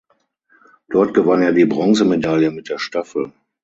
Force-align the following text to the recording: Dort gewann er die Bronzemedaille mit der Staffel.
Dort 0.89 1.13
gewann 1.13 1.43
er 1.43 1.51
die 1.53 1.67
Bronzemedaille 1.67 2.49
mit 2.49 2.69
der 2.69 2.79
Staffel. 2.79 3.33